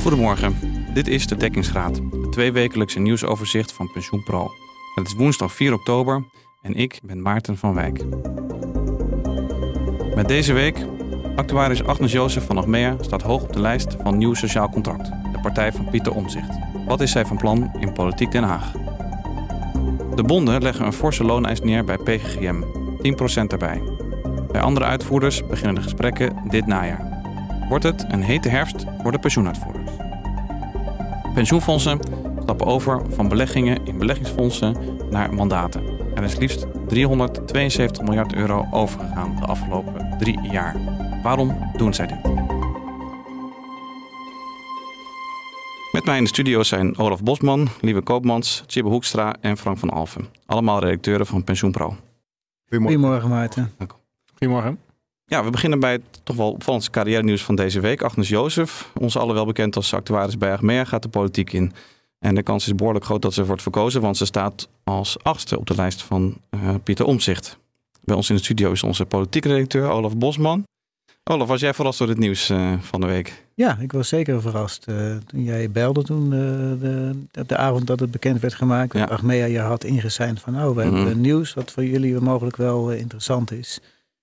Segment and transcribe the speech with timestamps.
[0.00, 0.56] Goedemorgen,
[0.94, 4.50] dit is de Dekkingsraad, het tweewekelijkse nieuwsoverzicht van PensioenPro.
[4.94, 6.24] Het is woensdag 4 oktober
[6.62, 8.04] en ik ben Maarten van Wijk.
[10.14, 10.86] Met deze week,
[11.36, 15.40] actuaris Agnes Jozef van Achmea staat hoog op de lijst van Nieuw Sociaal Contract, de
[15.42, 16.58] partij van Pieter Omzicht.
[16.86, 18.72] Wat is zij van plan in Politiek Den Haag?
[20.14, 22.62] De bonden leggen een forse looneis neer bij PGGM,
[23.42, 23.82] 10% erbij.
[24.52, 27.09] Bij andere uitvoerders beginnen de gesprekken dit najaar.
[27.70, 29.90] Wordt het een hete herfst voor de pensioenuitvoerders?
[31.34, 32.00] Pensioenfondsen
[32.42, 34.76] stappen over van beleggingen in beleggingsfondsen
[35.10, 35.82] naar mandaten.
[36.14, 40.76] Er is liefst 372 miljard euro overgegaan de afgelopen drie jaar.
[41.22, 42.22] Waarom doen zij dit?
[45.92, 49.90] Met mij in de studio zijn Olaf Bosman, Lieve Koopmans, Tjibbe Hoekstra en Frank van
[49.90, 50.28] Alfen.
[50.46, 51.96] Allemaal redacteuren van PensioenPro.
[52.68, 52.98] Goedemorgen.
[52.98, 53.72] Goedemorgen, Maarten.
[54.38, 54.89] Goedemorgen.
[55.30, 58.02] Ja, we beginnen bij het toch wel opvallendste carrière nieuws van deze week.
[58.02, 61.72] Agnes Jozef, ons allen wel bekend als actuaris bij Achmea, gaat de politiek in.
[62.18, 65.58] En de kans is behoorlijk groot dat ze wordt verkozen, want ze staat als achtste
[65.58, 67.58] op de lijst van uh, Pieter Omzicht.
[68.00, 70.64] Bij ons in de studio is onze politiek redacteur Olaf Bosman.
[71.24, 73.44] Olaf, was jij verrast door dit nieuws uh, van de week?
[73.54, 74.86] Ja, ik was zeker verrast.
[74.88, 77.14] Uh, toen jij belde toen de,
[77.46, 78.92] de, avond dat het bekend werd gemaakt.
[78.92, 79.04] Ja.
[79.04, 80.96] Achmea je had ingeseind van, oh, we mm -hmm.
[80.96, 83.80] hebben nieuws wat voor jullie mogelijk wel interessant is.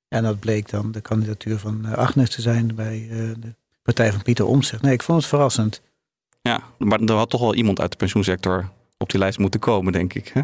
[0.07, 3.07] En dat bleek dan de kandidatuur van Agnes te zijn bij
[3.39, 4.81] de partij van Pieter Omtzigt.
[4.81, 5.81] Nee, ik vond het verrassend.
[6.41, 9.93] Ja, maar er had toch wel iemand uit de pensioensector op die lijst moeten komen,
[9.93, 10.27] denk ik.
[10.27, 10.41] Hè?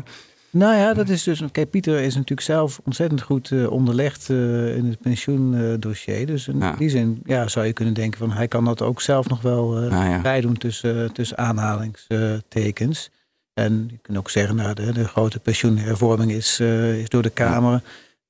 [0.50, 1.42] Nou ja, dat is dus.
[1.52, 6.20] Kijk, Pieter is natuurlijk zelf ontzettend goed uh, onderlegd uh, in het pensioendossier.
[6.20, 6.76] Uh, dus in ja.
[6.76, 9.84] die zin ja, zou je kunnen denken van hij kan dat ook zelf nog wel
[9.84, 10.22] ja.
[10.22, 13.10] bijdoen tussen, tussen aanhalingstekens.
[13.54, 16.60] En je kunt ook zeggen, nou, de, de grote pensioenhervorming is,
[17.00, 17.82] is door de Kamer.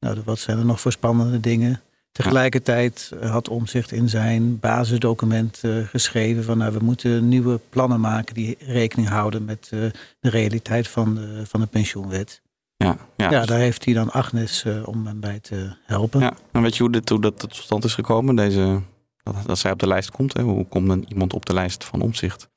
[0.03, 1.81] Nou, wat zijn er nog voor spannende dingen?
[2.11, 8.33] Tegelijkertijd had Omzicht in zijn basisdocument uh, geschreven van nou, we moeten nieuwe plannen maken
[8.33, 9.79] die rekening houden met uh,
[10.19, 12.41] de realiteit van de, van de pensioenwet.
[12.77, 16.19] Ja, ja, ja daar heeft hij dan Agnes uh, om hem bij te helpen.
[16.19, 18.81] Ja, en weet je hoe, dit, hoe dat tot stand is gekomen, deze,
[19.23, 20.33] dat, dat zij op de lijst komt?
[20.33, 20.43] Hè?
[20.43, 22.49] Hoe komt dan iemand op de lijst van Omzicht?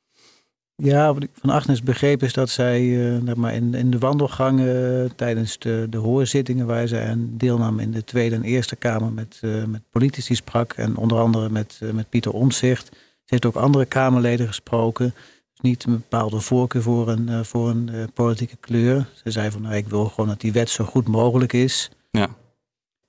[0.83, 5.03] Ja, wat ik van Agnes begreep is dat zij uh, maar in, in de wandelgangen
[5.03, 9.41] uh, tijdens de, de hoorzittingen waar zij deelnam in de Tweede en Eerste Kamer met,
[9.45, 10.73] uh, met politici sprak.
[10.73, 12.87] En onder andere met, met Pieter Omzicht.
[12.93, 15.15] Ze heeft ook andere Kamerleden gesproken.
[15.51, 19.09] Dus niet een bepaalde voorkeur voor een, voor een politieke kleur.
[19.25, 21.91] Ze zei van nou, ik wil gewoon dat die wet zo goed mogelijk is.
[22.11, 22.29] Ja.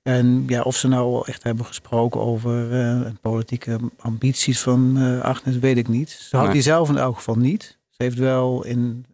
[0.08, 5.58] En ja, of ze nou echt hebben gesproken over uh, politieke ambities van uh, Agnes,
[5.58, 6.10] weet ik niet.
[6.10, 6.54] Ze had nee.
[6.54, 7.78] die zelf in elk geval niet.
[7.88, 9.06] Ze heeft wel in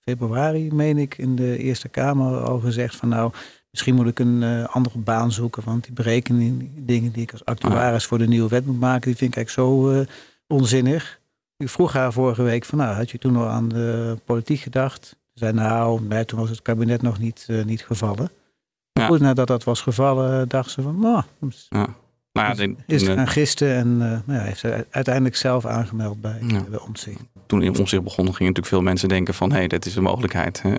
[0.00, 3.32] februari, meen ik, in de Eerste Kamer al gezegd van nou,
[3.70, 5.62] misschien moet ik een uh, andere baan zoeken.
[5.64, 9.16] Want die berekeningen, dingen die ik als actuaris voor de nieuwe wet moet maken, die
[9.16, 10.04] vind ik eigenlijk zo
[10.46, 11.20] onzinnig.
[11.56, 15.06] Ik vroeg haar vorige week van nou, had je toen al aan de politiek gedacht?
[15.06, 18.30] Ze zei nou, nee, toen was het kabinet nog niet, niet gevallen.
[19.00, 19.06] Ja.
[19.06, 21.22] Goed nadat dat was gevallen, dacht ze van, nou,
[21.68, 21.86] ja.
[22.32, 26.20] Nou ja, de, is gaan gisten en uh, nou ja, heeft ze uiteindelijk zelf aangemeld
[26.20, 26.62] bij, ja.
[26.62, 27.16] bij.
[27.46, 30.02] Toen in Omtzigt begon, gingen natuurlijk veel mensen denken van, hé, hey, dit is een
[30.02, 30.62] mogelijkheid.
[30.64, 30.72] Uh,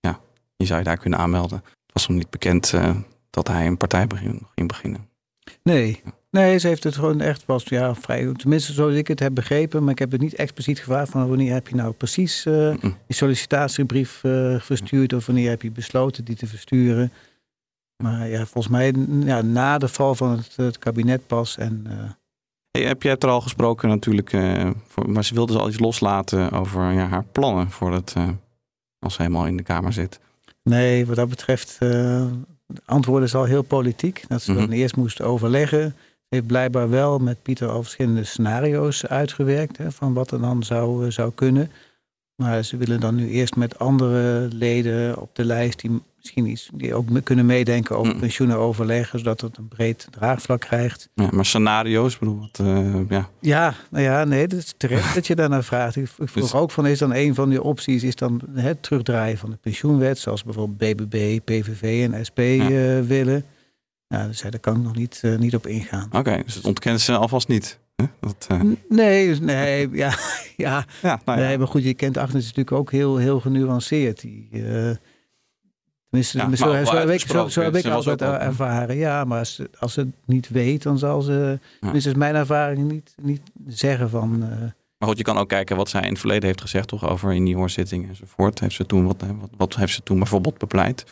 [0.00, 0.20] ja,
[0.56, 1.58] je zou je daar kunnen aanmelden.
[1.64, 2.96] Het was nog niet bekend uh,
[3.30, 4.06] dat hij een partij
[4.54, 5.08] ging beginnen.
[5.62, 9.34] Nee, Nee, ze heeft het gewoon echt pas, ja, vrij, tenminste zoals ik het heb
[9.34, 12.74] begrepen, maar ik heb het niet expliciet gevraagd van wanneer heb je nou precies uh,
[12.80, 17.12] die sollicitatiebrief uh, verstuurd of wanneer heb je besloten die te versturen.
[18.02, 18.94] Maar ja, volgens mij
[19.24, 21.56] ja, na de val van het, het kabinet pas.
[21.56, 21.92] En, uh...
[22.70, 24.36] hey, heb jij het er al gesproken natuurlijk,
[24.86, 28.14] voor, maar ze wilde ze al iets loslaten over ja, haar plannen voor het,
[28.98, 30.20] als ze helemaal in de Kamer zit.
[30.62, 34.24] Nee, wat dat betreft, de antwoord is al heel politiek.
[34.28, 34.66] Dat ze mm -hmm.
[34.66, 35.94] dan eerst moesten overleggen
[36.28, 39.76] heeft blijkbaar wel met Pieter al verschillende scenario's uitgewerkt.
[39.76, 41.70] Hè, van wat er dan zou, eh, zou kunnen.
[42.34, 46.70] Maar ze willen dan nu eerst met andere leden op de lijst die misschien iets
[46.74, 48.20] die ook kunnen meedenken over mm.
[48.20, 51.08] pensioenen overleggen, zodat het een breed draagvlak krijgt.
[51.14, 53.28] Ja, maar scenario's, bedoel wat, uh, ja.
[53.40, 55.96] Ja, nou ja, nee, dat is terecht dat je daarnaar vraagt.
[55.96, 56.54] Ik vroeg dus...
[56.54, 60.18] ook van, is dan een van die opties, is dan het terugdraaien van de pensioenwet,
[60.18, 62.68] zoals bijvoorbeeld BBB, PVV en SP ja.
[62.70, 63.44] uh, willen.
[64.08, 66.08] Ja, dus daar kan ik nog niet, uh, niet op ingaan.
[66.12, 67.78] Oké, dus het ontkennen ze alvast niet.
[68.20, 68.62] Dat, uh...
[68.88, 70.14] Nee, dus nee, ja,
[70.56, 70.84] ja.
[71.02, 71.46] ja, nou ja.
[71.46, 74.20] Nee, maar goed, je kent Agnes natuurlijk ook heel, heel genuanceerd.
[74.20, 74.90] Die, uh,
[76.10, 78.96] tenminste, ja, zo, zo, heb ik, zo, zo heb ik altijd ervaren.
[78.96, 82.90] Ja, maar als, als ze het niet weet, dan zal ze, tenminste is mijn ervaring,
[82.90, 84.38] niet, niet zeggen van...
[84.38, 87.32] maar goed, je kan ook kijken wat zij in het verleden heeft gezegd, toch over
[87.32, 88.60] in die hoorzitting enzovoort.
[88.60, 91.04] Heeft ze toen, wat, wat, wat heeft ze toen bijvoorbeeld bepleit?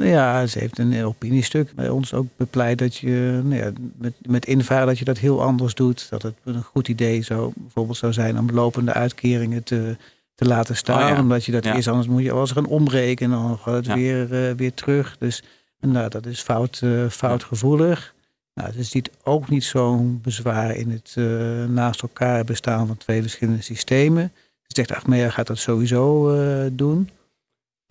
[0.00, 4.46] Ja, ze heeft een opiniestuk bij ons ook bepleit dat je nou ja, met, met
[4.46, 6.06] invaren dat je dat heel anders doet.
[6.10, 9.96] Dat het een goed idee zou, bijvoorbeeld zou zijn om lopende uitkeringen te,
[10.34, 11.02] te laten staan.
[11.02, 11.20] Oh ja.
[11.20, 11.74] Omdat je dat Ja.
[11.74, 15.16] eerst anders moet je eens gaan omrekenen en dan gaat het weer, eh, weer terug.
[15.18, 15.42] Dus
[15.80, 18.14] nou, dat is fout, eh, foutgevoelig.
[18.54, 21.24] Nou, ze ziet ook niet zo'n bezwaar in het eh,
[21.68, 24.32] naast elkaar bestaan van twee verschillende systemen.
[24.62, 26.34] Ze zegt, Achmea gaat dat sowieso
[26.72, 27.08] doen.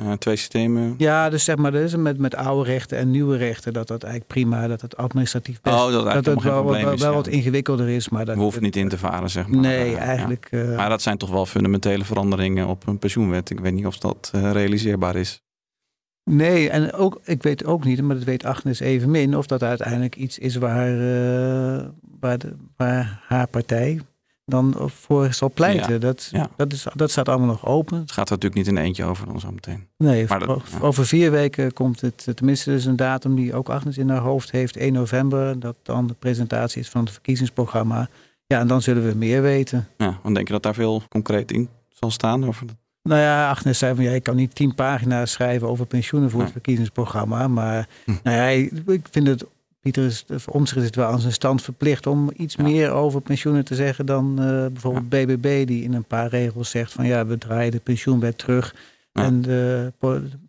[0.01, 0.93] Eh, twee systemen.
[0.97, 4.03] Ja, dus zeg maar, dat is met, met oude rechten en nieuwe rechten, dat dat
[4.03, 6.83] eigenlijk prima, dat het administratief best, Oh, dat het wel, wel, is.
[7.01, 7.15] wel ja.
[7.15, 8.09] wat ingewikkelder is.
[8.09, 9.59] Maar dat We hoeven niet in te varen, zeg maar.
[9.59, 9.97] Nee, ja.
[9.97, 10.47] eigenlijk.
[10.51, 13.49] eh, Maar dat zijn toch wel fundamentele veranderingen op een pensioenwet.
[13.49, 15.41] Ik weet niet of dat eh, realiseerbaar is.
[16.23, 20.15] Nee, en ook, ik weet ook niet, maar dat weet Agnes evenmin, of dat uiteindelijk
[20.15, 20.97] iets is waar,
[22.19, 23.99] waar, de, waar haar partij
[24.45, 25.93] dan voor zal pleiten.
[25.93, 26.49] Ja, dat, ja.
[26.57, 27.99] Dat, is, dat staat allemaal nog open.
[27.99, 29.87] Het gaat er natuurlijk niet in eentje over dan zo meteen.
[29.97, 33.97] Nee, Maar dat- over vier weken komt het, tenminste dus een datum die ook Agnes
[33.97, 38.09] in haar hoofd heeft, 1 november, dat dan de presentatie is van het verkiezingsprogramma.
[38.45, 39.87] Ja, en dan zullen we meer weten.
[39.97, 42.45] Ja, dan denk je dat daar veel concreet in zal staan?
[42.45, 42.75] Over dat?
[43.03, 46.41] Nou ja, Agnes zei van ja, ik kan niet tien pagina's schrijven over pensioenen voor
[46.41, 47.47] het verkiezingsprogramma.
[47.47, 48.11] Maar Hm.
[48.23, 48.47] nou ja,
[48.93, 49.45] ik vind het,
[49.81, 52.63] Pieter is voor ons is het wel aan zijn stand verplicht om iets Ja.
[52.63, 56.91] meer over pensioenen te zeggen dan eh, bijvoorbeeld BBB, die in een paar regels zegt
[56.93, 58.75] van ja, we draaien de pensioenwet terug.
[59.11, 59.23] Ja.
[59.23, 59.93] En de,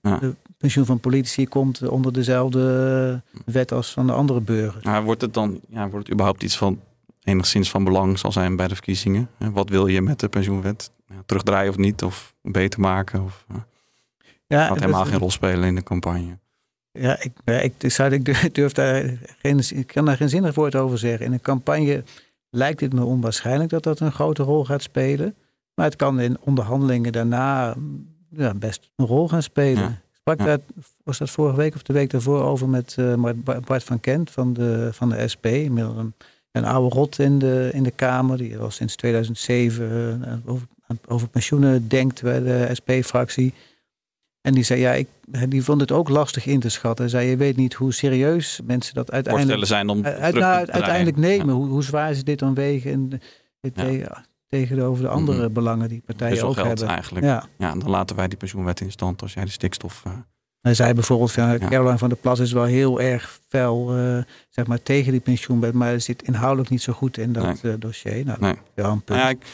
[0.00, 5.00] de pensioen van politici komt onder dezelfde wet als van de andere burgers.
[5.04, 6.80] Wordt het dan ja, wordt het überhaupt iets van
[7.22, 9.28] enigszins van belang zal zijn bij de verkiezingen?
[9.38, 10.90] En Wat wil je met de pensioenwet?
[11.26, 12.02] Terugdraaien of niet?
[12.02, 13.22] Of beter maken?
[13.22, 13.56] Of uh,
[14.46, 16.38] Ja, gaat helemaal dat- geen rol spelen in de campagne?
[16.92, 18.24] Ja, ik, ja, ik, ik, zou, ik
[18.54, 21.26] durf daar geen, ik kan daar geen zinnig woord over zeggen.
[21.26, 22.02] In een campagne
[22.50, 25.34] lijkt het me onwaarschijnlijk dat dat een grote rol gaat spelen.
[25.74, 29.82] Maar het kan in onderhandelingen daarna mm, ja, best een rol gaan spelen.
[29.82, 29.88] Ja.
[29.88, 30.44] Ik sprak Ja.
[30.44, 30.58] daar,
[31.04, 34.30] was dat vorige week of de week daarvoor over met eh, Bart- Bart van Kent
[34.30, 35.46] van de, van de SP.
[35.46, 36.14] Inmiddels een,
[36.52, 38.36] een oude rot in de, in de Kamer.
[38.38, 40.66] Die al sinds 2007 eh, over,
[41.06, 43.54] over pensioenen denkt bij de SP-fractie.
[44.42, 45.08] En die zei, ja, ik,
[45.48, 47.04] die vond het ook lastig in te schatten.
[47.04, 50.38] Hij zei, je weet niet hoe serieus mensen dat uiteindelijk, zijn om uit, terug te
[50.38, 51.46] nou, uiteindelijk nemen.
[51.46, 51.52] Ja.
[51.52, 53.20] Hoe, hoe zwaar ze dit dan wegen en,
[53.74, 54.24] eh, Ja.
[54.48, 55.52] tegenover de andere Mhm.
[55.52, 56.86] belangen die partijen Best ook geld hebben.
[56.88, 57.24] eigenlijk.
[57.26, 57.44] Ja.
[57.58, 57.74] Ja.
[57.74, 60.02] dan laten wij die pensioenwet in stand als jij de stikstof...
[60.06, 60.12] eh,
[60.60, 61.58] Hij zei bijvoorbeeld, van, Ja.
[61.58, 64.18] Caroline van der Plas is wel heel erg fel eh,
[64.48, 65.72] zeg maar, tegen die pensioenwet.
[65.72, 68.24] Maar zit inhoudelijk niet zo goed in dat eh, dossier.
[68.24, 68.54] Nou, Nee.
[68.74, 69.44] ja, een punt.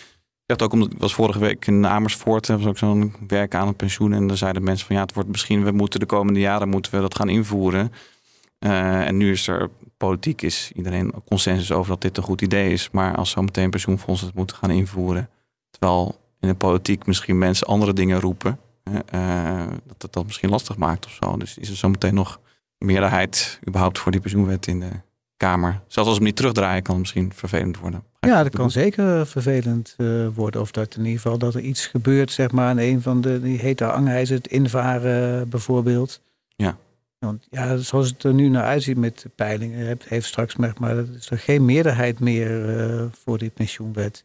[0.48, 3.66] Dacht ook omdat ik was vorige week in Amersfoort, er was ook zo'n werk aan
[3.66, 4.12] het pensioen.
[4.12, 6.94] En daar zeiden mensen van ja, het wordt misschien, we moeten de komende jaren moeten
[6.94, 7.92] we dat gaan invoeren.
[8.58, 12.72] Eh, en nu is er politiek, is iedereen consensus over dat dit een goed idee
[12.72, 12.90] is.
[12.90, 15.30] Maar als zometeen pensioenfondsen het moeten gaan invoeren,
[15.70, 20.76] terwijl in de politiek misschien mensen andere dingen roepen, eh, dat het dat misschien lastig
[20.76, 21.36] maakt of zo.
[21.36, 22.40] Dus is er zometeen nog
[22.78, 24.90] meerderheid überhaupt voor die pensioenwet in de
[25.38, 25.72] Kamer?
[25.86, 28.02] Zelfs als we hem niet terugdraaien, kan het misschien vervelend worden.
[28.20, 30.60] Ja, dat kan zeker vervelend eh, worden.
[30.60, 33.40] Of dat in ieder geval dat er iets gebeurt, zeg maar, aan een van de,
[33.40, 36.20] die hete hangijzer, het invaren eh, bijvoorbeeld.
[36.56, 36.76] Ja.
[37.18, 40.72] Want ja, zoals het er nu naar uitziet met de peilingen, heeft, heeft straks maar,
[40.78, 44.24] maar is er geen meerderheid meer eh, voor die pensioenwet.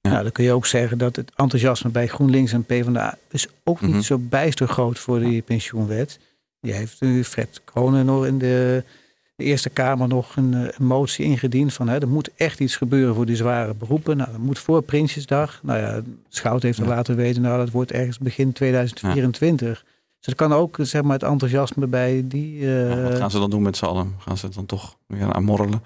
[0.00, 0.10] Ja.
[0.10, 3.80] Nou, dan kun je ook zeggen dat het enthousiasme bij GroenLinks en PvdA is ook
[3.80, 4.00] niet Mhm.
[4.00, 6.18] zo bijster groot voor die pensioenwet.
[6.60, 8.84] Die heeft nu Fred Kronen nog in de,
[9.36, 12.76] de Eerste Kamer nog een, eh, een motie ingediend van hè, er moet echt iets
[12.76, 14.16] gebeuren voor die zware beroepen.
[14.16, 15.60] Nou, dat moet voor Prinsjesdag.
[15.62, 16.90] Nou ja, Schout heeft er Ja.
[16.94, 19.84] laten weten, nou dat wordt ergens begin 2024.
[20.18, 22.60] Dus dat kan ook zeg maar, het enthousiasme bij die.
[22.60, 24.14] eh, Ja, wat gaan ze dan doen met z'n allen?
[24.18, 25.82] Gaan ze het dan toch weer aan morrelen?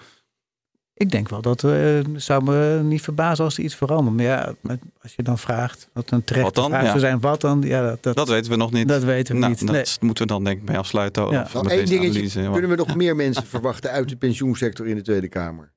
[0.98, 4.16] Ik denk wel dat eh zou me niet verbazen als er iets verandert.
[4.16, 4.54] Maar ja,
[5.02, 6.68] als je dan vraagt wat een dan?
[6.68, 6.86] vraag Ja.
[6.88, 7.62] zou zijn, wat dan?
[7.62, 8.88] Ja, dat, dat, Dat weten we nog niet.
[8.88, 9.66] dat weten we nou, niet.
[9.66, 9.84] dat Nee.
[10.00, 11.30] moeten we dan denk ik bij afsluiten.
[11.30, 11.42] Ja.
[11.42, 12.08] Of met één dingetje.
[12.10, 12.48] analyse.
[12.52, 15.72] Kunnen we nog meer mensen verwachten uit de pensioensector in de Tweede Kamer?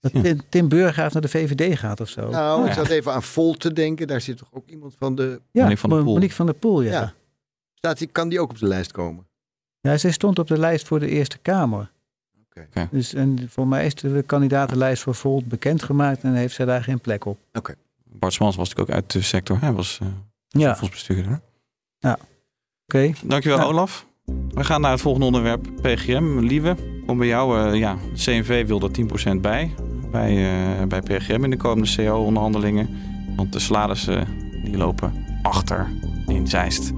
[0.00, 2.28] Dat Tim, Tim Burggraaf naar de VVD gaat of zo.
[2.30, 2.74] Nou, ik Ja.
[2.74, 4.06] zat even aan Volt te denken.
[4.06, 5.40] Daar zit toch ook iemand van de...
[5.50, 6.12] ja, Monique van der Poel.
[6.12, 6.90] Monique van der Poel, ja.
[6.92, 7.00] Ja.
[7.00, 7.12] ja.
[7.74, 9.26] Staat die, kan die ook op de lijst komen?
[9.80, 11.90] zij stond op de lijst voor de Eerste Kamer.
[12.56, 12.66] Oké.
[12.68, 12.88] Oké.
[12.90, 17.00] Dus, en voor mij is de kandidatenlijst voor Volt bekendgemaakt en heeft zij daar geen
[17.00, 17.38] plek op.
[18.04, 19.60] Bart Smans was natuurlijk ook uit de sector.
[19.60, 20.08] Hij was uh,
[20.48, 21.40] Ja, fondsbestuurder.
[22.00, 23.12] oké.
[23.24, 23.64] Dankjewel Ja.
[23.64, 24.06] Olaf.
[24.48, 25.66] We gaan naar het volgende onderwerp.
[25.82, 26.38] PGM.
[26.38, 27.60] Lieve, kom bij jou.
[27.72, 28.90] eh, ja, CNV wil er
[29.36, 29.74] 10% bij.
[30.10, 30.30] Bij,
[30.80, 32.88] eh, bij PGM in de komende CO-onderhandelingen.
[33.36, 34.26] Want de salarissen
[34.64, 35.88] die lopen achter
[36.26, 36.92] in Zeist.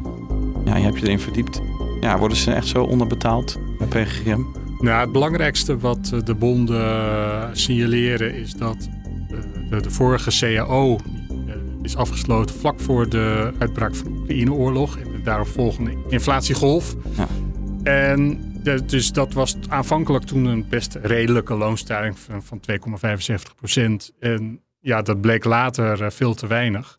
[0.65, 1.61] Ja, je hebt je erin verdiept.
[2.01, 4.41] Ja, worden ze echt zo onderbetaald bij PGM?
[4.79, 8.89] Nou, het belangrijkste wat eh, de bonden eh, signaleren is dat
[9.31, 9.39] eh,
[9.71, 10.99] de, de vorige CAO
[11.83, 16.95] is afgesloten vlak voor de uitbraak van de Oekraïne-oorlog en de daarop volgende inflatiegolf.
[17.17, 17.27] Ja.
[17.83, 24.13] En de- dus dat was aanvankelijk toen een best redelijke loonstijging van, van 2,75 procent.
[24.21, 26.99] En ja, dat bleek later veel te weinig.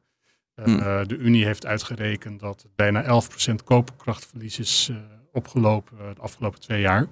[0.63, 0.79] Hmm.
[0.79, 4.91] eh, de Unie heeft uitgerekend dat bijna 11 procent koopkrachtverlies is
[5.31, 7.07] opgelopen de afgelopen twee jaar.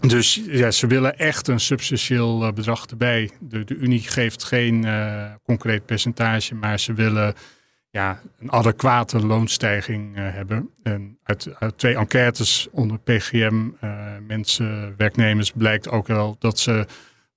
[0.00, 3.30] Dus ja, ze willen echt een substantieel eh, bedrag erbij.
[3.40, 7.34] De, de Unie geeft geen eh, concreet percentage, maar ze willen
[7.90, 10.70] ja, een adequate loonstijging eh, hebben.
[10.82, 13.68] En uit, uit twee enquêtes onder PGM,
[14.26, 16.86] mensen, werknemers, blijkt ook wel dat ze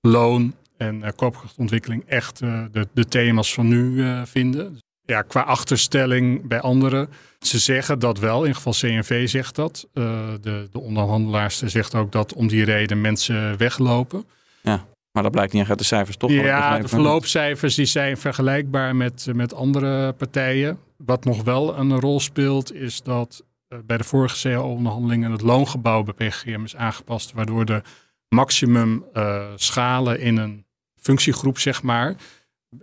[0.00, 4.79] loon en koopkrachtontwikkeling echt de, de thema's van nu vinden.
[5.10, 7.08] Ja, qua achterstelling bij anderen.
[7.40, 9.88] Ze zeggen dat wel, in ieder geval CNV zegt dat.
[9.94, 10.04] Eh,
[10.40, 14.24] de, de onderhandelaars zegt ook dat om die reden mensen weglopen.
[15.12, 16.30] Maar dat blijkt niet uit de cijfers, toch?
[16.30, 20.78] Ja, begrepen de verloopcijfers die zijn vergelijkbaar met, met andere partijen.
[20.96, 26.02] Wat nog wel een rol speelt, is dat eh, bij de vorige CAO-onderhandelingen het loongebouw
[26.02, 27.82] bij PGM is aangepast, waardoor de
[28.28, 30.64] maximum eh, schalen in een
[30.96, 32.14] functiegroep, zeg maar,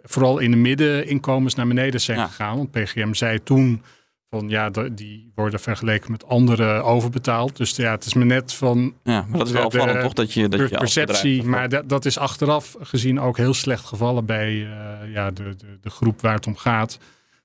[0.03, 2.27] vooral in de middeninkomens naar beneden zijn Ja.
[2.27, 2.57] gegaan.
[2.57, 3.81] Want PGM zei toen
[4.29, 7.57] van ja, die worden vergeleken met anderen overbetaald.
[7.57, 10.13] Dus ja, het is me net van Ja, maar dat is wel opvallend, toch?
[10.13, 11.35] Dat je, dat je perceptie.
[11.35, 15.55] bedrijf- Maar dat, dat is achteraf gezien ook heel slecht gevallen bij eh, ja, de,
[15.55, 16.99] de, de groep waar het om gaat.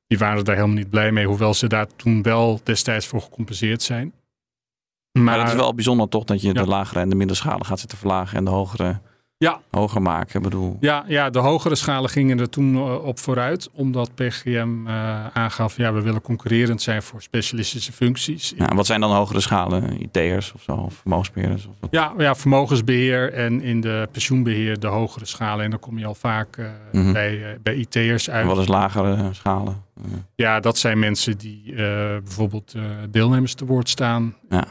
[0.06, 3.82] Die waren daar helemaal niet blij mee, hoewel ze daar toen wel destijds voor gecompenseerd
[3.82, 4.12] zijn.
[5.12, 6.52] Maar, Maar het is wel bijzonder toch dat je Ja.
[6.62, 9.00] de lagere en de middenschalen gaat zitten verlagen en de hogere
[9.42, 9.61] Ja.
[9.70, 10.37] hoger maken.
[10.37, 14.87] Ik bedoel, ja, ja, de hogere schalen gingen er toen eh, op vooruit, omdat PGM
[14.87, 18.52] eh, aangaf, ja, we willen concurrerend zijn voor specialistische functies.
[18.56, 20.02] ja, wat zijn dan hogere schalen?
[20.02, 21.66] IT'ers of zo, of vermogensbeheerders?
[21.66, 21.90] Of wat?
[21.90, 25.64] Ja, ja, vermogensbeheer en in de pensioenbeheer de hogere schalen.
[25.64, 26.58] En dan kom je al vaak
[26.92, 27.12] Mhm.
[27.12, 28.42] bij, eh, bij IT'ers uit.
[28.42, 29.82] En wat is lagere schalen?
[30.34, 31.75] Ja, dat zijn mensen die
[32.22, 32.75] bijvoorbeeld
[33.11, 34.34] deelnemers te woord staan.
[34.49, 34.64] Ja.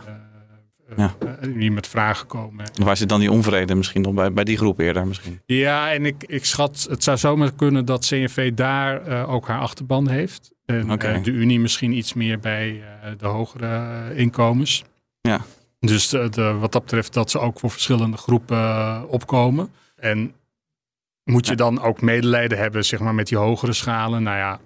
[0.91, 1.15] Eh, Ja.
[1.41, 2.65] eh, die met vragen komen.
[2.75, 5.41] En waar zit dan die onvrede misschien nog bij, bij die groep eerder misschien?
[5.45, 9.59] Ja, en ik, ik schat, het zou zomaar kunnen dat CNV daar eh, ook haar
[9.59, 10.51] achterban heeft.
[10.65, 10.87] En
[11.23, 12.83] de Unie misschien iets meer bij
[13.17, 14.83] de hogere inkomens.
[15.21, 15.41] Ja.
[15.79, 19.69] Dus de, wat dat betreft dat ze ook voor verschillende groepen opkomen.
[19.95, 20.33] En
[21.23, 24.23] moet je dan ook medelijden hebben zeg maar, met die hogere schalen?
[24.23, 24.59] Nou ja,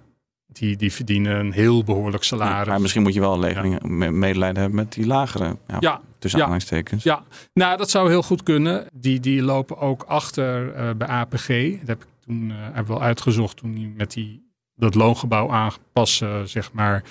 [0.46, 2.68] die, die verdienen een heel behoorlijk salaris.
[2.68, 5.56] maar misschien moet je wel rekening, me- medelijden hebben met die lagere.
[5.66, 6.44] Ja, Ja, tussen ja.
[6.46, 7.02] aanhalingstekens.
[7.02, 7.22] Ja,
[7.54, 8.86] nou dat zou heel goed kunnen.
[8.92, 11.46] Die, die lopen ook achter eh, bij APG.
[11.78, 16.48] Dat heb ik toen heb ik wel uitgezocht toen die met die, dat loongebouw aanpassen,
[16.48, 17.02] zeg maar,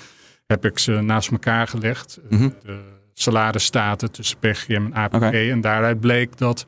[0.45, 2.19] heb ik ze naast elkaar gelegd.
[2.29, 2.49] Eh, Mhm.
[2.63, 2.79] De
[3.13, 5.49] salarisstaten tussen PGM en APG.
[5.49, 6.65] En daaruit bleek dat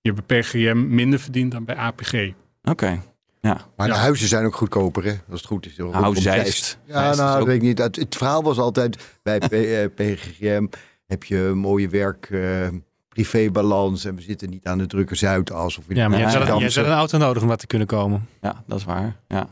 [0.00, 2.32] je bij PGM minder verdient dan bij APG.
[2.62, 3.00] Oké.
[3.42, 3.94] Maar de Ja.
[3.94, 5.10] huizen zijn ook goedkoper, hè?
[5.30, 5.76] Als het goed is.
[5.76, 6.78] Nou, Rondom Zeist.
[6.84, 7.78] Ja, is nou, ook- dat weet ik niet.
[7.78, 10.66] Het, het verhaal was altijd bij P- eh, PGGM
[11.06, 12.68] heb je een mooie werk, eh,
[13.08, 15.78] privébalans en we zitten niet aan de drukke Zuidas.
[15.78, 16.68] Of in Ja, maar Ja, jij hebt ja.
[16.68, 18.28] jij een auto nodig om wat te kunnen komen.
[18.40, 19.16] Ja, dat is waar.
[19.28, 19.48] Ja.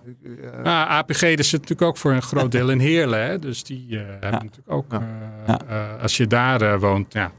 [0.63, 3.27] Nou, APG er zit natuurlijk ook voor een groot deel in Heerlen.
[3.27, 3.39] Hè?
[3.39, 4.99] Dus die eh, hebben natuurlijk ook, Ja.
[4.99, 5.07] eh,
[5.47, 5.61] Ja.
[5.97, 7.33] eh, als je daar eh, woont, ja.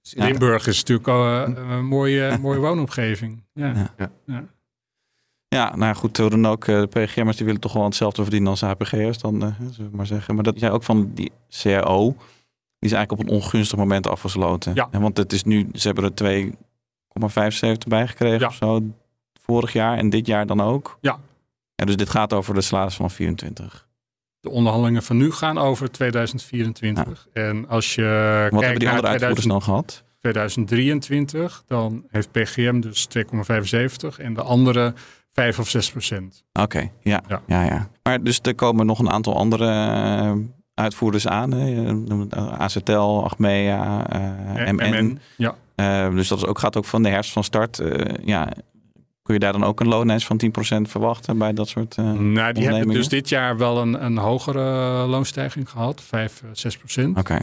[0.00, 0.24] Ja.
[0.24, 3.42] Limburg is natuurlijk al, eh, een mooie, mooie woonomgeving.
[3.54, 3.92] Ja.
[3.96, 4.10] Ja.
[4.26, 4.44] Ja,
[5.58, 8.50] nou ja, goed, hoe dan ook, eh, de PGM'ers die willen toch wel hetzelfde verdienen
[8.50, 10.34] als APG'ers, dan eh, zullen we maar zeggen.
[10.34, 11.32] Maar dat jij ook van die
[11.62, 12.04] CAO,
[12.78, 14.74] die is eigenlijk op een ongunstig moment afgesloten.
[14.74, 14.88] Ja.
[14.90, 18.46] En want het is nu, ze hebben er 2,75 bij gekregen Ja.
[18.46, 18.80] of zo,
[19.42, 20.98] vorig jaar en dit jaar dan ook.
[21.00, 21.18] Ja.
[21.74, 23.88] En dus dit gaat over de salaris van 24.
[24.40, 27.28] De onderhandelingen van nu gaan over 2024.
[27.32, 30.04] En als je Wat hebben kijkt die naar andere uitvoerders 2000 dan gehad?
[30.18, 34.94] 2023, dan heeft PGM dus 2,75 en de andere
[35.32, 36.44] 5 of 6 procent.
[36.52, 37.42] Oké, ja, ja.
[37.46, 37.62] Ja.
[37.64, 40.32] ja, Maar dus er komen nog een aantal andere eh,
[40.74, 41.52] uitvoerders aan.
[41.52, 41.70] Hè?
[42.18, 45.04] Het AZL, Achmea, eh, En- MN.
[45.04, 45.54] MN, ja.
[45.74, 47.78] Eh, dus dat is ook, gaat ook van de herfst van start.
[47.78, 48.48] Eh, ja,
[49.22, 52.52] kun je daar dan ook een loonlijst van 10% verwachten bij dat soort eh Nou,
[52.52, 54.60] die hebben dus dit jaar wel een, een hogere
[55.06, 57.18] loonstijging gehad, 5, 6 procent.
[57.18, 57.38] Oké,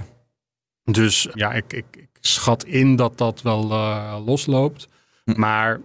[0.84, 4.88] Dus ja, ik, ik, ik schat in dat dat wel eh, losloopt.
[5.24, 5.40] Hm.
[5.40, 5.80] Maar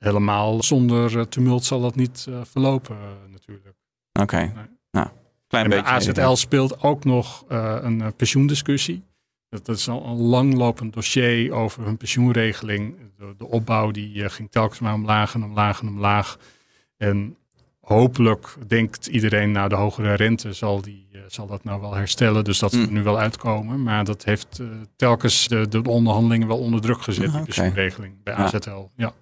[0.00, 3.74] helemaal zonder eh, tumult zal dat niet eh, verlopen eh, natuurlijk.
[4.20, 4.52] oké.
[4.90, 5.08] Nou,
[5.46, 5.86] klein En beetje.
[5.86, 9.02] AZL speelt ook nog een pensioendiscussie.
[9.48, 12.96] Dat, is al een langlopend dossier over hun pensioenregeling.
[13.16, 16.38] De, de opbouw die ging telkens maar omlaag en omlaag en omlaag.
[16.96, 17.36] En
[17.80, 22.44] hopelijk denkt iedereen, nou de hogere rente zal, die, zal dat nou wel herstellen.
[22.44, 22.92] Dus dat zal er Mm.
[22.92, 23.82] nu wel uitkomen.
[23.82, 24.60] Maar dat heeft
[24.96, 27.44] telkens de, de onderhandelingen wel onder druk gezet, Ah, die oké.
[27.52, 28.34] pensioenregeling bij.
[28.34, 28.68] AZL.
[28.68, 28.88] Ja.
[28.96, 29.12] Ja,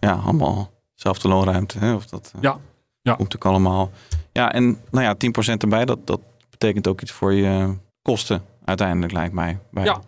[0.00, 1.78] ja, allemaal zelfde loonruimte.
[1.78, 1.94] Hè?
[1.94, 2.58] Of dat eh, Ja,
[3.02, 3.14] ja.
[3.14, 3.90] komt ook allemaal.
[4.32, 5.14] Ja, en nou ja,
[5.52, 6.20] 10% erbij, dat, dat
[6.50, 9.58] betekent ook iets voor je kosten uiteindelijk, lijkt mij.
[9.70, 10.00] Bij Ja,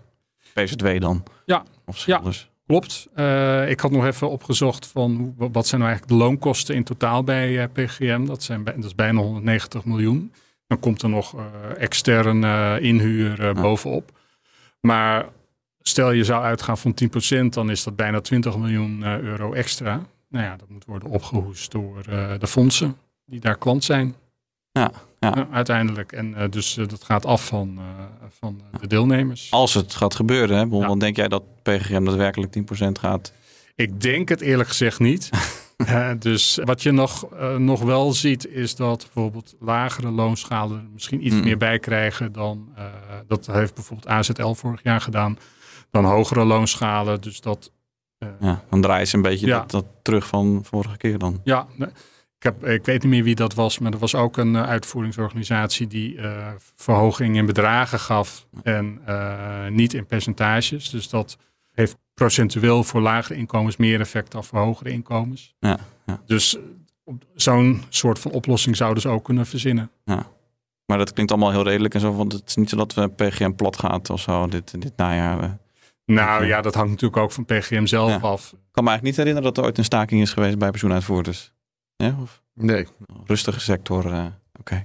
[0.55, 1.23] PZW dan.
[1.45, 1.63] Ja.
[1.87, 2.19] Of Ja.
[2.19, 2.51] dus.
[2.67, 3.09] Klopt.
[3.15, 7.25] Eh, ik had nog even opgezocht van wat zijn nou eigenlijk de loonkosten in totaal
[7.25, 8.25] bij eh, PGM.
[8.25, 10.33] Dat, zijn, dat is bijna 190 miljoen.
[10.67, 11.43] Dan komt er nog eh,
[11.83, 13.53] extern eh, inhuur Ja.
[13.53, 14.11] bovenop.
[14.81, 15.27] Maar
[15.89, 16.95] stel je zou uitgaan van
[17.45, 20.01] 10%, dan is dat bijna 20 miljoen eh, euro extra.
[20.29, 24.15] Nou ja, dat moet worden opgehoest door eh, de fondsen die daar klant zijn.
[24.73, 25.49] Ja, ja.
[25.53, 26.13] Uiteindelijk.
[26.13, 27.79] En eh, dus dat gaat af van,
[28.39, 29.51] van de deelnemers.
[29.51, 30.67] Als het gaat gebeuren, hè?
[30.67, 30.87] Bon, Ja.
[30.87, 32.63] Dan denk jij dat PGM daadwerkelijk 10%
[33.01, 33.33] gaat.
[33.75, 35.31] Ik denk het eerlijk gezegd niet.
[36.19, 37.29] Dus wat je nog,
[37.59, 41.45] nog wel ziet, is dat bijvoorbeeld lagere loonschalen misschien iets Mm.
[41.45, 42.69] meer bij krijgen dan.
[43.27, 45.39] dat heeft bijvoorbeeld AZL vorig jaar gedaan.
[45.91, 47.21] Dan hogere loonschalen.
[47.21, 47.71] Dus dat.
[48.19, 49.59] eh, Ja, dan draaien ze een beetje Ja.
[49.59, 51.41] dat, dat terug van vorige keer dan.
[51.45, 54.57] ja, ik, heb, ik weet niet meer wie dat was, maar er was ook een
[54.57, 59.01] eh, uitvoeringsorganisatie die eh, verhoging in bedragen gaf en
[59.71, 60.91] niet in percentages.
[60.91, 61.37] Dus dat
[61.73, 65.55] heeft procentueel voor lagere inkomens meer effect dan voor hogere inkomens.
[65.59, 66.21] Ja, ja.
[66.27, 66.57] Dus
[67.35, 69.91] zo'n soort van oplossing zouden ze ook kunnen verzinnen.
[70.87, 72.15] Maar dat klinkt allemaal heel redelijk en zo.
[72.15, 75.59] Want het is niet zo dat we PGM plat gaat of zo dit, dit najaar.
[76.15, 78.17] Nou ja, dat hangt natuurlijk ook van PGM zelf Ja.
[78.17, 78.53] af.
[78.53, 81.53] Ik kan me eigenlijk niet herinneren dat er ooit een staking is geweest bij pensioenuitvoerders.
[81.97, 82.87] Ja, of Nee.
[83.25, 84.13] rustige sector.
[84.13, 84.25] eh,
[84.61, 84.85] Oké.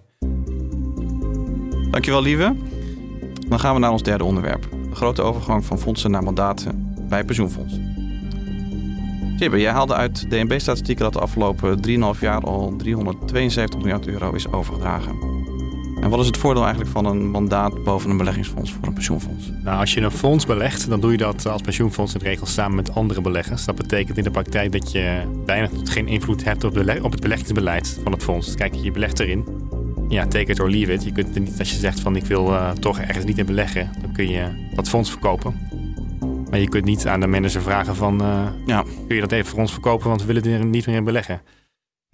[1.92, 2.56] Dankjewel, lieve.
[3.48, 4.68] Dan gaan we naar ons derde onderwerp.
[4.89, 7.92] De grote overgang van fondsen naar mandaten bij pensioenfondsen.
[9.39, 14.48] Sibbe, jij haalde uit DNB-statistieken dat de afgelopen 3,5 jaar al 372 miljard euro is
[14.51, 15.33] overgedragen.
[16.04, 19.52] En wat is het voordeel eigenlijk van een mandaat boven een beleggingsfonds voor een pensioenfonds?
[19.64, 22.46] Nou, als je een fonds belegt, dan doe je dat als pensioenfonds in de regel
[22.46, 23.66] samen met andere beleggers.
[23.66, 27.22] Dat betekent in de praktijk dat je weinig tot geen invloed hebt op, op het
[27.22, 28.56] beleggingsbeleid van het fonds.
[28.56, 29.46] Kijk, je belegt erin.
[30.10, 31.04] Ja, take it or leave it.
[31.04, 33.46] Je kunt er niet, als je zegt van ik wil eh, toch ergens niet in
[33.46, 35.56] beleggen, dan kun je dat fonds verkopen.
[36.50, 38.84] Maar je kunt niet aan de manager vragen van eh, Ja.
[39.08, 41.42] kun je dat even voor ons verkopen, want we willen er niet meer in beleggen.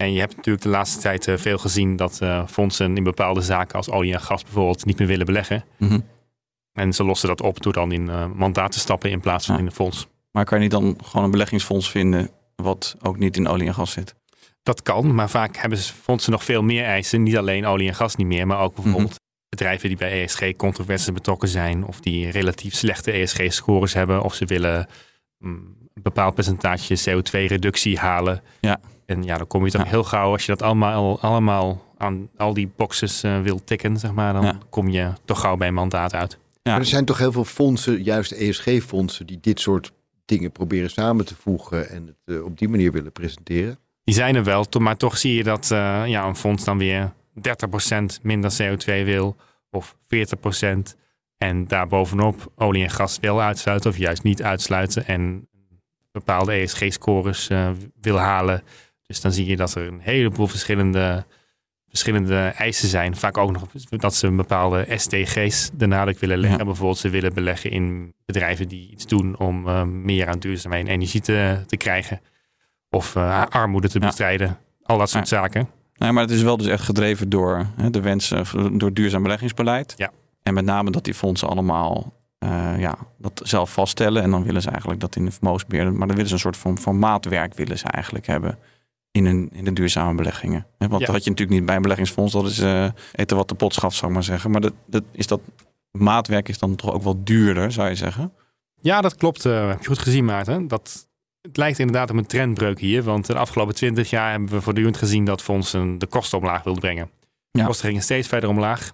[0.00, 3.40] En je hebt natuurlijk de laatste tijd eh, veel gezien dat eh, fondsen in bepaalde
[3.40, 5.64] zaken als olie en gas bijvoorbeeld niet meer willen beleggen.
[5.78, 6.00] Mhm.
[6.72, 9.54] En ze lossen dat op door dan in eh mandaat te stappen in plaats van
[9.54, 9.60] Ja.
[9.60, 10.06] in een fonds.
[10.30, 13.74] Maar kan je niet dan gewoon een beleggingsfonds vinden wat ook niet in olie en
[13.74, 14.14] gas zit?
[14.62, 17.22] Dat kan, maar vaak hebben ze- fondsen nog veel meer eisen.
[17.22, 21.48] Niet alleen olie en gas niet meer, maar ook bijvoorbeeld bedrijven die bij ESG-controversies betrokken
[21.48, 21.84] zijn.
[21.84, 24.22] Of die relatief slechte ESG-scores hebben.
[24.22, 24.86] Of ze willen
[25.38, 28.42] mm, een bepaald percentage CO2-reductie halen.
[28.60, 28.80] Ja.
[29.10, 29.88] En ja, dan kom je toch Ja.
[29.88, 34.12] heel gauw, als je dat allemaal, allemaal aan al die boxes eh, wil tikken, zeg
[34.12, 34.58] maar, dan Ja.
[34.70, 36.38] kom je toch gauw bij een mandaat uit.
[36.62, 36.70] Ja.
[36.70, 39.92] Maar er zijn toch heel veel fondsen, juist ESG-fondsen, die dit soort
[40.24, 43.78] dingen proberen samen te voegen en het eh, op die manier willen presenteren.
[44.04, 47.12] Die zijn er wel, maar toch zie je dat eh, ja, een fonds dan weer
[47.34, 49.36] 30% minder CO2 wil
[49.70, 50.96] of 40%.
[51.36, 55.06] En daarbovenop olie en gas wil uitsluiten of juist niet uitsluiten.
[55.06, 55.48] En
[56.12, 57.50] bepaalde ESG-scores
[58.00, 58.62] wil halen.
[59.10, 61.24] Dus dan zie je dat er een heleboel verschillende,
[61.88, 63.16] verschillende eisen zijn.
[63.16, 66.58] Vaak ook nog dat ze een bepaalde SDG's de nadruk willen leggen.
[66.58, 66.64] Ja.
[66.64, 70.92] Bijvoorbeeld ze willen beleggen in bedrijven die iets doen om eh, meer aan duurzaamheid en
[70.92, 72.20] energie te, te krijgen.
[72.90, 74.06] Of eh, armoede te Ja.
[74.06, 74.58] bestrijden.
[74.82, 75.68] Al dat soort zaken.
[75.94, 79.94] Nee, maar het is wel dus echt gedreven door hè, de wensen door duurzaam beleggingsbeleid.
[79.96, 80.10] Ja.
[80.42, 84.22] En met name dat die fondsen allemaal eh, ja, dat zelf vaststellen.
[84.22, 85.92] En dan willen ze eigenlijk dat in de vermogensbeheer.
[85.92, 88.58] Maar dan willen ze een soort van, van maatwerk willen ze eigenlijk hebben
[89.12, 90.66] in, hun, in de duurzame beleggingen.
[90.78, 90.98] Want Ja.
[90.98, 92.32] dat had je natuurlijk niet bij een beleggingsfonds.
[92.32, 94.50] Dat is eh, eten wat de pot schaft, zou ik maar zeggen.
[94.50, 95.40] Maar dat, dat, is dat
[95.90, 98.32] maatwerk is dan toch ook wel duurder, zou je zeggen?
[98.80, 99.42] Ja, dat klopt.
[99.42, 100.68] heb je goed gezien, Maarten.
[100.68, 101.08] Dat,
[101.42, 103.02] het lijkt inderdaad op een trendbreuk hier.
[103.02, 106.82] Want de afgelopen twintig jaar hebben we voortdurend gezien dat fondsen de kosten omlaag wilden
[106.82, 107.10] brengen.
[107.50, 107.64] De Ja.
[107.66, 108.92] kosten gingen steeds verder omlaag.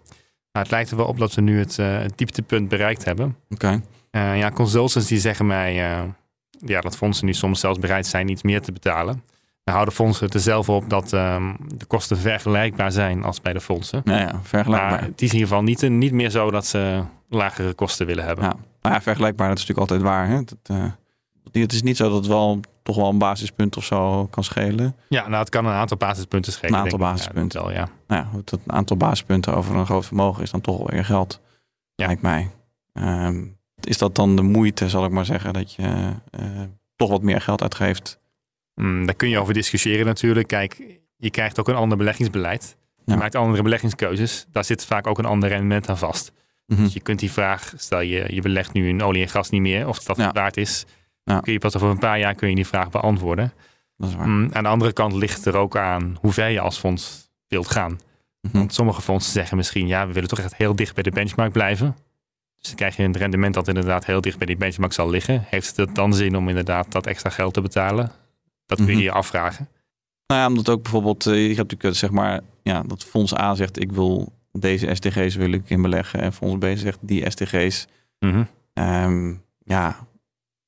[0.53, 3.37] Maar het lijkt er wel op dat we nu het, eh, het dieptepunt bereikt hebben.
[3.51, 3.81] Oké.
[4.11, 5.75] Ja, consultants die zeggen mij
[6.51, 9.23] ja, dat fondsen nu soms zelfs bereid zijn iets meer te betalen.
[9.67, 13.61] Dan houden fondsen er zelf op dat ehm, de kosten vergelijkbaar zijn als bij de
[13.61, 14.01] fondsen.
[14.05, 14.91] Nou ja, vergelijkbaar.
[14.91, 18.25] Maar het is in ieder geval niet, niet meer zo dat ze lagere kosten willen
[18.25, 18.45] hebben.
[18.45, 20.29] Ja, nou ja, vergelijkbaar, dat is natuurlijk altijd waar.
[20.29, 20.45] Hè?
[20.45, 24.27] Dat, eh, het is niet zo dat het wel toch wel een basispunt of zo
[24.27, 24.97] kan schelen.
[25.09, 26.75] Ja, nou, het kan een aantal basispunten schelen.
[26.75, 27.61] Een aantal basispunten.
[27.61, 27.89] Ja, wel, ja.
[28.07, 31.05] Nou ja, dat een aantal basispunten over een groot vermogen is dan toch wel weer
[31.05, 31.41] geld.
[31.95, 32.07] Ja.
[32.07, 32.51] Lijkt mij.
[32.93, 33.45] Ehm,
[33.81, 36.41] is dat dan de moeite, zal ik maar zeggen, dat je eh,
[36.97, 38.21] toch wat meer geld uitgeeft?
[38.81, 40.47] Mm, daar kun je over discussiëren natuurlijk.
[40.49, 40.83] Kijk,
[41.17, 42.77] je krijgt ook een ander beleggingsbeleid.
[43.05, 43.19] Je Ja.
[43.19, 44.47] maakt andere beleggingskeuzes.
[44.53, 46.33] Daar zit vaak ook een ander rendement aan vast.
[46.67, 46.83] Mhm.
[46.83, 49.61] Dus je kunt die vraag, stel je, je belegt nu in olie en gas niet
[49.61, 50.33] meer, of dat Ja.
[50.33, 50.85] waard is.
[51.25, 51.41] Ja.
[51.41, 53.53] Kun je pas over een paar jaar kun je die vraag beantwoorden.
[53.97, 54.29] Dat is waar.
[54.29, 57.69] Mm, aan de andere kant ligt er ook aan hoe ver je als fonds wilt
[57.71, 57.99] gaan.
[58.41, 58.57] Mhm.
[58.59, 61.53] Want sommige fondsen zeggen misschien, ja, we willen toch echt heel dicht bij de benchmark
[61.53, 61.97] blijven.
[62.55, 65.45] Dus dan krijg je een rendement dat inderdaad heel dicht bij die benchmark zal liggen.
[65.47, 68.13] Heeft het dan zin om inderdaad dat extra geld te betalen?
[68.67, 69.03] Dat kun je Mhm.
[69.03, 69.69] je afvragen.
[70.27, 73.35] Nou ja, omdat ook bijvoorbeeld, eh, je hebt natuurlijk eh, zeg maar, ja, dat fonds
[73.39, 76.21] A zegt ik wil deze STG's wil ik in beleggen.
[76.21, 77.87] En fonds B zegt die STG's.
[78.19, 78.43] Mhm.
[78.73, 79.97] Ehm, ja,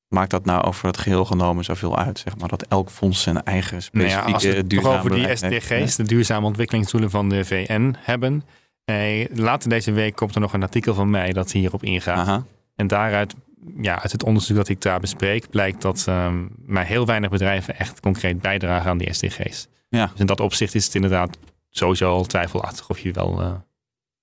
[0.07, 2.19] maakt dat nou over het geheel genomen zoveel uit?
[2.19, 4.97] Zeg maar dat elk fonds zijn eigen Nou specifieke ja, als we het toch duurzame
[4.97, 8.43] over die heeft, SDG's, de duurzame ontwikkelingsdoelen van de VN, hebben.
[8.85, 12.17] Eh, later deze week komt er nog een artikel van mij dat hierop ingaat.
[12.17, 12.43] Aha.
[12.75, 13.35] En daaruit,
[13.81, 17.77] ja, uit het onderzoek dat ik daar bespreek, blijkt dat ehm, maar heel weinig bedrijven
[17.79, 19.67] echt concreet bijdragen aan die SDG's.
[19.89, 20.05] Ja.
[20.05, 21.37] Dus in dat opzicht is het inderdaad
[21.69, 23.51] sowieso al twijfelachtig of je wel eh,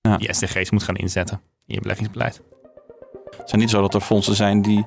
[0.01, 0.17] Ja.
[0.17, 2.41] die SDG's moet gaan inzetten in je beleggingsbeleid.
[3.37, 4.85] Het zijn niet zo dat er fondsen zijn die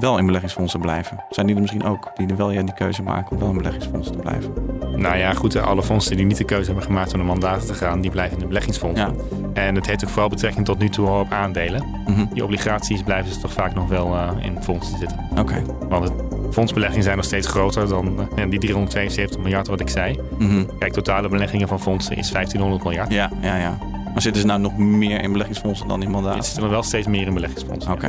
[0.00, 1.24] wel in beleggingsfondsen blijven.
[1.30, 3.56] Zijn die er misschien ook die er wel ja, die keuze maken om wel in
[3.56, 4.52] beleggingsfondsen te blijven?
[4.96, 7.74] Nou ja, goed, alle fondsen die niet de keuze hebben gemaakt om de mandaten te
[7.74, 9.16] gaan, die blijven in de beleggingsfondsen.
[9.52, 9.62] Ja.
[9.62, 11.84] En het heeft ook vooral betrekking tot nu toe op aandelen.
[12.06, 12.24] Mhm.
[12.32, 15.18] Die obligaties blijven dus toch vaak nog wel eh, in fondsen zitten.
[15.38, 15.62] Oké.
[15.88, 20.20] Want de fondsbeleggingen zijn nog steeds groter dan ja, die 372 miljard wat ik zei.
[20.38, 20.64] Mhm.
[20.78, 23.12] Kijk, totale beleggingen van fondsen is 1500 miljard.
[23.12, 23.78] Ja, ja, ja.
[24.12, 26.44] Maar zitten ze nou nog meer in beleggingsfondsen dan in Er mandaat?
[26.46, 27.92] zitten er wel steeds meer in beleggingsfondsen.
[27.92, 28.08] Oké.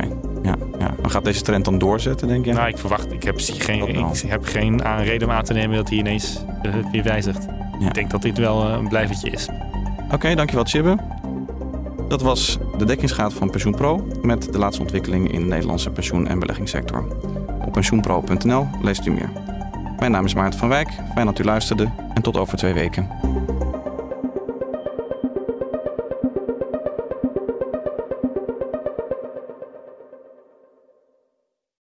[1.06, 2.52] Maar gaat deze trend dan doorzetten, denk je?
[2.52, 5.76] Nou, ik verwacht, ik heb, geen, ik heb geen aan- reden om aan te nemen
[5.76, 7.46] dat hij ineens eh, weer wijzigt.
[7.80, 7.86] Ja.
[7.86, 9.48] Ik denk dat dit wel eh, een blijvertje is.
[10.12, 10.96] Oké, dankjewel Chibbe.
[12.08, 16.38] Dat was de dekkingsgraad van PensioenPro met de laatste ontwikkelingen in de Nederlandse pensioen- en
[16.38, 17.04] beleggingssector.
[17.66, 19.30] Op pensioenpro.nl leest u meer.
[19.98, 23.08] Mijn naam is Maarten van Wijk, fijn dat u luisterde en tot over twee weken.